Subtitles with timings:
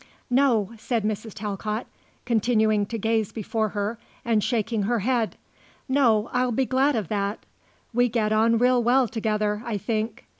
[0.31, 1.35] "No," said Mrs.
[1.35, 1.85] Talcott,
[2.25, 5.35] continuing to gaze before her, and shaking her head.
[5.87, 7.45] "No, I'll be glad of that.
[7.93, 10.25] We get on real well together, I think."